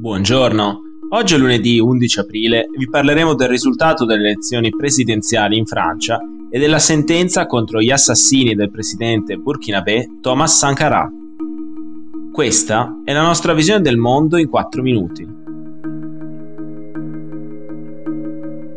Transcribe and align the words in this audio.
Buongiorno, 0.00 0.80
oggi 1.10 1.34
è 1.34 1.36
lunedì 1.36 1.78
11 1.78 2.20
aprile 2.20 2.60
e 2.62 2.78
vi 2.78 2.88
parleremo 2.88 3.34
del 3.34 3.50
risultato 3.50 4.06
delle 4.06 4.30
elezioni 4.30 4.70
presidenziali 4.70 5.58
in 5.58 5.66
Francia 5.66 6.18
e 6.50 6.58
della 6.58 6.78
sentenza 6.78 7.44
contro 7.44 7.82
gli 7.82 7.90
assassini 7.90 8.54
del 8.54 8.70
presidente 8.70 9.36
burkinabè 9.36 10.06
Thomas 10.22 10.56
Sankara. 10.56 11.06
Questa 12.32 13.02
è 13.04 13.12
la 13.12 13.20
nostra 13.20 13.52
visione 13.52 13.82
del 13.82 13.98
mondo 13.98 14.38
in 14.38 14.48
4 14.48 14.80
minuti. 14.80 15.28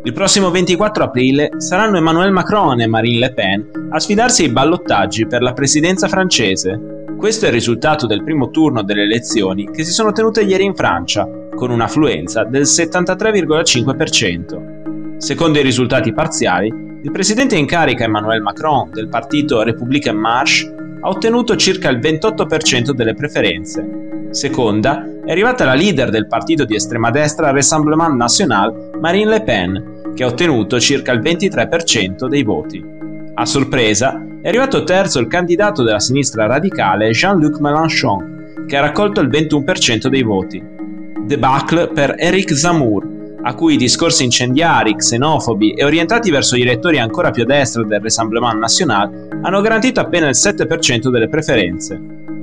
Il 0.02 0.12
prossimo 0.12 0.50
24 0.50 1.04
aprile 1.04 1.52
saranno 1.56 1.96
Emmanuel 1.96 2.32
Macron 2.32 2.82
e 2.82 2.86
Marine 2.86 3.18
Le 3.20 3.32
Pen 3.32 3.70
a 3.88 3.98
sfidarsi 3.98 4.42
ai 4.42 4.50
ballottaggi 4.50 5.26
per 5.26 5.40
la 5.40 5.54
presidenza 5.54 6.06
francese 6.06 7.03
questo 7.24 7.46
è 7.46 7.48
il 7.48 7.54
risultato 7.54 8.06
del 8.06 8.22
primo 8.22 8.50
turno 8.50 8.82
delle 8.82 9.04
elezioni 9.04 9.70
che 9.70 9.82
si 9.82 9.92
sono 9.92 10.12
tenute 10.12 10.42
ieri 10.42 10.64
in 10.64 10.74
Francia, 10.74 11.26
con 11.54 11.70
un'affluenza 11.70 12.44
del 12.44 12.64
73,5%. 12.64 15.16
Secondo 15.16 15.58
i 15.58 15.62
risultati 15.62 16.12
parziali, 16.12 16.70
il 17.02 17.10
presidente 17.10 17.56
in 17.56 17.64
carica 17.64 18.04
Emmanuel 18.04 18.42
Macron 18.42 18.90
del 18.90 19.08
partito 19.08 19.62
République 19.62 20.12
Marche 20.12 20.70
ha 21.00 21.08
ottenuto 21.08 21.56
circa 21.56 21.88
il 21.88 21.98
28% 21.98 22.90
delle 22.90 23.14
preferenze. 23.14 24.28
Seconda 24.28 25.08
è 25.24 25.30
arrivata 25.30 25.64
la 25.64 25.72
leader 25.72 26.10
del 26.10 26.26
partito 26.26 26.66
di 26.66 26.74
estrema 26.74 27.10
destra 27.10 27.52
Rassemblement 27.52 28.16
National, 28.16 28.90
Marine 29.00 29.30
Le 29.30 29.42
Pen, 29.42 30.12
che 30.14 30.24
ha 30.24 30.26
ottenuto 30.26 30.78
circa 30.78 31.12
il 31.12 31.20
23% 31.20 32.28
dei 32.28 32.42
voti. 32.42 32.84
A 33.32 33.46
sorpresa, 33.46 34.22
è 34.44 34.48
arrivato 34.48 34.84
terzo 34.84 35.20
il 35.20 35.26
candidato 35.26 35.82
della 35.82 35.98
sinistra 35.98 36.44
radicale 36.44 37.08
Jean-Luc 37.12 37.60
Mélenchon, 37.60 38.64
che 38.66 38.76
ha 38.76 38.82
raccolto 38.82 39.22
il 39.22 39.30
21% 39.30 40.08
dei 40.08 40.22
voti. 40.22 40.62
Debacle 41.24 41.88
per 41.88 42.14
Eric 42.18 42.54
Zemmour, 42.54 43.38
a 43.40 43.54
cui 43.54 43.72
i 43.72 43.78
discorsi 43.78 44.22
incendiari, 44.22 44.96
xenofobi 44.96 45.72
e 45.72 45.82
orientati 45.82 46.30
verso 46.30 46.56
gli 46.56 46.60
elettori 46.60 46.98
ancora 46.98 47.30
più 47.30 47.44
a 47.44 47.46
destra 47.46 47.84
del 47.84 48.02
Rassemblement 48.02 48.58
National 48.58 49.28
hanno 49.40 49.62
garantito 49.62 50.00
appena 50.00 50.28
il 50.28 50.36
7% 50.36 51.08
delle 51.08 51.30
preferenze. 51.30 51.98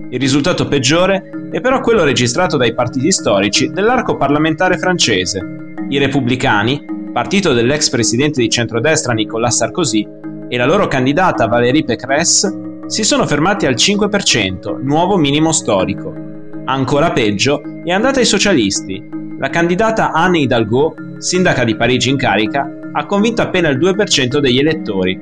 Il 0.09 0.19
risultato 0.19 0.67
peggiore 0.67 1.49
è 1.51 1.61
però 1.61 1.81
quello 1.81 2.03
registrato 2.03 2.57
dai 2.57 2.73
partiti 2.73 3.11
storici 3.11 3.69
dell'arco 3.69 4.17
parlamentare 4.17 4.79
francese. 4.79 5.39
I 5.87 5.99
repubblicani, 5.99 6.83
partito 7.13 7.53
dell'ex 7.53 7.91
presidente 7.91 8.41
di 8.41 8.49
centrodestra 8.49 9.13
Nicolas 9.13 9.57
Sarkozy, 9.57 10.29
e 10.53 10.57
la 10.57 10.65
loro 10.65 10.89
candidata 10.89 11.47
Valérie 11.47 11.85
Pécresse 11.85 12.81
si 12.87 13.03
sono 13.03 13.25
fermati 13.25 13.65
al 13.65 13.75
5%, 13.75 14.81
nuovo 14.83 15.15
minimo 15.15 15.53
storico. 15.53 16.13
Ancora 16.65 17.13
peggio 17.13 17.61
è 17.85 17.91
andata 17.91 18.19
ai 18.19 18.25
socialisti. 18.25 19.01
La 19.39 19.49
candidata 19.49 20.11
Anne 20.11 20.39
Hidalgo, 20.39 20.93
sindaca 21.19 21.63
di 21.63 21.77
Parigi 21.77 22.09
in 22.09 22.17
carica, 22.17 22.69
ha 22.91 23.05
convinto 23.05 23.41
appena 23.41 23.69
il 23.69 23.77
2% 23.77 24.39
degli 24.39 24.59
elettori. 24.59 25.17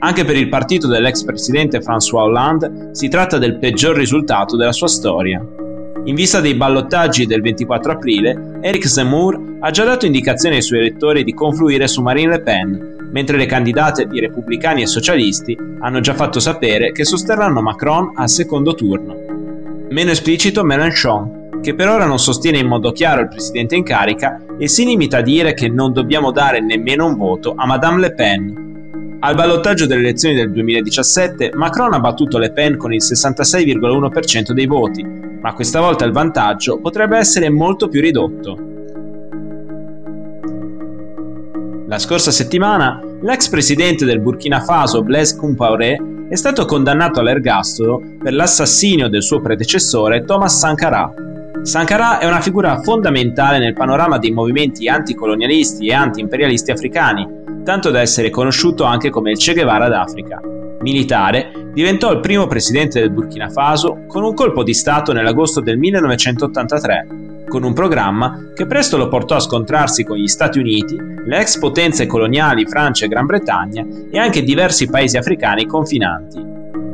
Anche 0.00 0.24
per 0.24 0.36
il 0.36 0.48
partito 0.48 0.88
dell'ex 0.88 1.22
presidente 1.22 1.78
François 1.78 2.22
Hollande 2.22 2.88
si 2.94 3.06
tratta 3.06 3.38
del 3.38 3.60
peggior 3.60 3.94
risultato 3.94 4.56
della 4.56 4.72
sua 4.72 4.88
storia. 4.88 5.40
In 6.06 6.14
vista 6.16 6.40
dei 6.40 6.54
ballottaggi 6.54 7.26
del 7.26 7.42
24 7.42 7.92
aprile, 7.92 8.58
Eric 8.60 8.88
Zemmour 8.88 9.58
ha 9.60 9.70
già 9.70 9.84
dato 9.84 10.04
indicazioni 10.04 10.56
ai 10.56 10.62
suoi 10.62 10.80
elettori 10.80 11.22
di 11.22 11.32
confluire 11.32 11.86
su 11.86 12.02
Marine 12.02 12.30
Le 12.30 12.40
Pen, 12.42 12.93
mentre 13.10 13.36
le 13.36 13.46
candidate 13.46 14.06
di 14.06 14.20
repubblicani 14.20 14.82
e 14.82 14.86
socialisti 14.86 15.56
hanno 15.80 16.00
già 16.00 16.14
fatto 16.14 16.40
sapere 16.40 16.92
che 16.92 17.04
sosterranno 17.04 17.62
Macron 17.62 18.12
al 18.14 18.28
secondo 18.28 18.74
turno. 18.74 19.16
Meno 19.90 20.10
esplicito 20.10 20.64
Mélenchon, 20.64 21.60
che 21.60 21.74
per 21.74 21.88
ora 21.88 22.04
non 22.04 22.18
sostiene 22.18 22.58
in 22.58 22.66
modo 22.66 22.92
chiaro 22.92 23.22
il 23.22 23.28
presidente 23.28 23.74
in 23.74 23.84
carica 23.84 24.44
e 24.58 24.68
si 24.68 24.84
limita 24.84 25.18
a 25.18 25.22
dire 25.22 25.54
che 25.54 25.68
non 25.68 25.92
dobbiamo 25.92 26.30
dare 26.30 26.60
nemmeno 26.60 27.06
un 27.06 27.16
voto 27.16 27.54
a 27.56 27.66
Madame 27.66 28.00
Le 28.00 28.14
Pen. 28.14 29.16
Al 29.20 29.34
ballottaggio 29.34 29.86
delle 29.86 30.00
elezioni 30.00 30.34
del 30.34 30.52
2017 30.52 31.52
Macron 31.54 31.94
ha 31.94 32.00
battuto 32.00 32.36
Le 32.36 32.52
Pen 32.52 32.76
con 32.76 32.92
il 32.92 33.02
66,1% 33.02 34.50
dei 34.52 34.66
voti, 34.66 35.02
ma 35.02 35.54
questa 35.54 35.80
volta 35.80 36.04
il 36.04 36.12
vantaggio 36.12 36.78
potrebbe 36.78 37.16
essere 37.16 37.48
molto 37.48 37.88
più 37.88 38.02
ridotto. 38.02 38.73
La 41.94 42.00
scorsa 42.00 42.32
settimana 42.32 43.00
l'ex 43.20 43.48
presidente 43.48 44.04
del 44.04 44.18
Burkina 44.18 44.58
Faso 44.58 45.04
Blaise 45.04 45.36
Compaoré 45.36 46.26
è 46.28 46.34
stato 46.34 46.64
condannato 46.64 47.20
all'ergastolo 47.20 48.02
per 48.20 48.34
l'assassinio 48.34 49.06
del 49.08 49.22
suo 49.22 49.40
predecessore 49.40 50.24
Thomas 50.24 50.58
Sankara. 50.58 51.08
Sankara 51.62 52.18
è 52.18 52.26
una 52.26 52.40
figura 52.40 52.80
fondamentale 52.80 53.60
nel 53.60 53.74
panorama 53.74 54.18
dei 54.18 54.32
movimenti 54.32 54.88
anticolonialisti 54.88 55.86
e 55.86 55.94
anti-imperialisti 55.94 56.72
africani, 56.72 57.28
tanto 57.62 57.92
da 57.92 58.00
essere 58.00 58.28
conosciuto 58.28 58.82
anche 58.82 59.10
come 59.10 59.30
il 59.30 59.38
Che 59.38 59.52
Guevara 59.52 59.88
d'Africa. 59.88 60.40
Militare, 60.80 61.70
diventò 61.72 62.10
il 62.10 62.18
primo 62.18 62.48
presidente 62.48 62.98
del 62.98 63.12
Burkina 63.12 63.50
Faso 63.50 64.02
con 64.08 64.24
un 64.24 64.34
colpo 64.34 64.64
di 64.64 64.74
Stato 64.74 65.12
nell'agosto 65.12 65.60
del 65.60 65.78
1983 65.78 67.23
con 67.54 67.62
un 67.62 67.72
programma 67.72 68.50
che 68.52 68.66
presto 68.66 68.96
lo 68.96 69.06
portò 69.06 69.36
a 69.36 69.40
scontrarsi 69.40 70.02
con 70.02 70.16
gli 70.16 70.26
Stati 70.26 70.58
Uniti, 70.58 70.96
le 70.96 71.38
ex 71.38 71.56
potenze 71.60 72.04
coloniali 72.04 72.66
Francia 72.66 73.04
e 73.04 73.08
Gran 73.08 73.26
Bretagna 73.26 73.86
e 74.10 74.18
anche 74.18 74.42
diversi 74.42 74.88
paesi 74.88 75.16
africani 75.16 75.64
confinanti. 75.64 76.44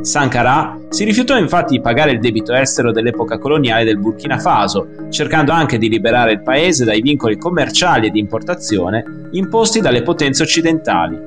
Sankara 0.02 0.78
si 0.90 1.04
rifiutò 1.04 1.38
infatti 1.38 1.76
di 1.76 1.80
pagare 1.80 2.10
il 2.10 2.20
debito 2.20 2.52
estero 2.52 2.92
dell'epoca 2.92 3.38
coloniale 3.38 3.84
del 3.84 3.98
Burkina 3.98 4.38
Faso, 4.38 4.86
cercando 5.08 5.50
anche 5.52 5.78
di 5.78 5.88
liberare 5.88 6.32
il 6.32 6.42
paese 6.42 6.84
dai 6.84 7.00
vincoli 7.00 7.38
commerciali 7.38 8.08
e 8.08 8.10
di 8.10 8.18
importazione 8.18 9.28
imposti 9.30 9.80
dalle 9.80 10.02
potenze 10.02 10.42
occidentali. 10.42 11.18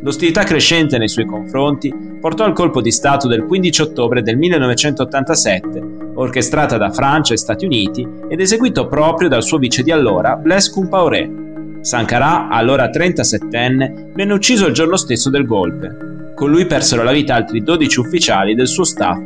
L'ostilità 0.00 0.42
crescente 0.42 0.96
nei 0.96 1.08
suoi 1.08 1.26
confronti 1.26 1.92
portò 2.18 2.44
al 2.44 2.54
colpo 2.54 2.80
di 2.80 2.90
Stato 2.90 3.28
del 3.28 3.44
15 3.44 3.82
ottobre 3.82 4.22
del 4.22 4.38
1987 4.38 5.93
orchestrata 6.14 6.76
da 6.76 6.90
Francia 6.90 7.34
e 7.34 7.38
Stati 7.38 7.64
Uniti 7.64 8.06
ed 8.28 8.40
eseguito 8.40 8.86
proprio 8.88 9.28
dal 9.28 9.42
suo 9.42 9.58
vice 9.58 9.82
di 9.82 9.90
allora, 9.90 10.36
Blaise 10.36 10.70
Compaoré. 10.70 11.42
Sankara, 11.80 12.48
allora 12.48 12.88
37enne, 12.88 14.12
venne 14.14 14.32
ucciso 14.32 14.66
il 14.66 14.72
giorno 14.72 14.96
stesso 14.96 15.28
del 15.28 15.46
golpe. 15.46 16.32
Con 16.34 16.50
lui 16.50 16.66
persero 16.66 17.02
la 17.02 17.12
vita 17.12 17.34
altri 17.34 17.62
12 17.62 18.00
ufficiali 18.00 18.54
del 18.54 18.66
suo 18.66 18.84
staff. 18.84 19.18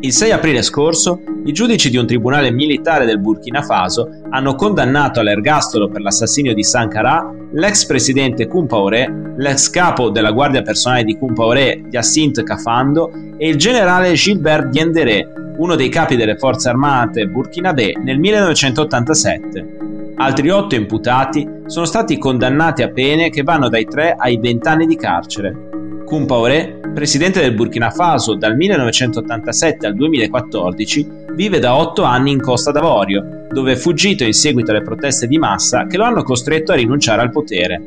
Il 0.00 0.12
6 0.12 0.32
aprile 0.32 0.62
scorso, 0.62 1.20
i 1.44 1.52
giudici 1.52 1.90
di 1.90 1.96
un 1.96 2.06
tribunale 2.06 2.50
militare 2.50 3.04
del 3.04 3.20
Burkina 3.20 3.62
Faso 3.62 4.08
hanno 4.30 4.54
condannato 4.54 5.20
all'ergastolo 5.20 5.88
per 5.88 6.00
l'assassinio 6.00 6.54
di 6.54 6.64
Sankara 6.64 7.32
l'ex 7.52 7.84
presidente 7.84 8.48
Compaoré, 8.48 9.34
l'ex 9.36 9.68
capo 9.70 10.10
della 10.10 10.32
guardia 10.32 10.62
personale 10.62 11.04
di 11.04 11.16
Compaoré, 11.18 11.84
Yacinthe 11.90 12.42
Kafando, 12.42 13.12
e 13.36 13.48
il 13.48 13.56
generale 13.56 14.14
Gilbert 14.14 14.68
Diendéré, 14.68 15.28
uno 15.56 15.74
dei 15.74 15.88
capi 15.88 16.16
delle 16.16 16.36
forze 16.36 16.68
armate 16.68 17.26
burkinabè 17.26 17.92
nel 18.02 18.18
1987. 18.18 19.76
Altri 20.16 20.50
otto 20.50 20.74
imputati 20.74 21.48
sono 21.66 21.84
stati 21.84 22.18
condannati 22.18 22.82
a 22.82 22.90
pene 22.90 23.30
che 23.30 23.42
vanno 23.42 23.68
dai 23.68 23.84
3 23.84 24.14
ai 24.16 24.38
20 24.38 24.68
anni 24.68 24.86
di 24.86 24.96
carcere. 24.96 25.70
Compaoré, 26.04 26.80
presidente 26.92 27.40
del 27.40 27.54
Burkina 27.54 27.90
Faso 27.90 28.34
dal 28.34 28.54
1987 28.54 29.86
al 29.86 29.94
2014, 29.94 31.08
vive 31.34 31.58
da 31.58 31.74
8 31.74 32.02
anni 32.02 32.32
in 32.32 32.40
Costa 32.40 32.70
d'Avorio, 32.70 33.46
dove 33.50 33.72
è 33.72 33.76
fuggito 33.76 34.22
in 34.24 34.34
seguito 34.34 34.70
alle 34.70 34.82
proteste 34.82 35.26
di 35.26 35.38
massa 35.38 35.86
che 35.86 35.96
lo 35.96 36.04
hanno 36.04 36.22
costretto 36.22 36.72
a 36.72 36.76
rinunciare 36.76 37.22
al 37.22 37.30
potere. 37.30 37.80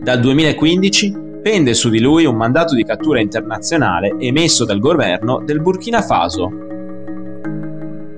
Dal 0.00 0.20
2015 0.20 1.30
pende 1.42 1.74
su 1.74 1.90
di 1.90 2.00
lui 2.00 2.24
un 2.24 2.36
mandato 2.36 2.74
di 2.74 2.84
cattura 2.84 3.20
internazionale 3.20 4.14
emesso 4.18 4.64
dal 4.64 4.78
governo 4.78 5.42
del 5.44 5.60
Burkina 5.60 6.00
Faso. 6.00 6.71